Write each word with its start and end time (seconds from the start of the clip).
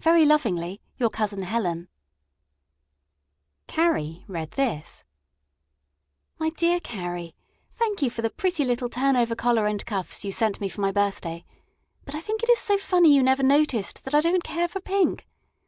Very 0.00 0.24
lovingly 0.24 0.80
YOUR 0.96 1.10
COUSIN 1.10 1.42
HELEN 1.44 1.86
Carrie 3.68 4.24
read 4.26 4.50
this: 4.54 5.04
My 6.40 6.50
dear 6.50 6.80
Carrie: 6.80 7.36
Thank 7.76 8.02
you 8.02 8.10
for 8.10 8.20
the 8.20 8.30
pretty 8.30 8.64
little 8.64 8.88
turnover 8.88 9.36
collar 9.36 9.68
and 9.68 9.86
cuffs 9.86 10.24
you 10.24 10.32
sent 10.32 10.60
me 10.60 10.68
for 10.68 10.80
my 10.80 10.90
birthday; 10.90 11.44
but 12.04 12.16
I 12.16 12.20
think 12.20 12.42
it 12.42 12.50
is 12.50 12.58
so 12.58 12.78
funny 12.78 13.14
you 13.14 13.22
never 13.22 13.44
noticed 13.44 14.02
that 14.02 14.12
I 14.16 14.20
don't 14.20 14.42
care 14.42 14.66
for 14.66 14.80
pink. 14.80 15.28